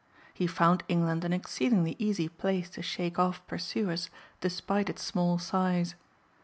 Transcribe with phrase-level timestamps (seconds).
[0.33, 5.93] He found England an exceedingly easy place to shake off pursuers despite its small size.